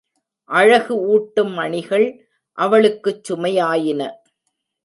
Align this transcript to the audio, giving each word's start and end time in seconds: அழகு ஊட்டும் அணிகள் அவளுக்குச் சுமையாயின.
அழகு 0.49 0.95
ஊட்டும் 1.07 1.57
அணிகள் 1.57 2.07
அவளுக்குச் 2.57 3.23
சுமையாயின. 3.23 4.01